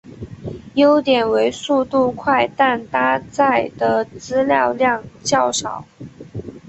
[0.73, 5.85] 优点为速度快但搭载的资料量较少。